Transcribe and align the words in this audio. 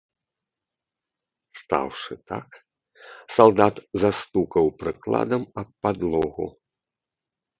Стаўшы 1.61 2.13
так, 2.31 2.49
салдат 3.35 3.75
застукаў 4.05 4.65
прыкладам 4.81 5.43
аб 5.63 5.69
падлогу. 5.83 6.47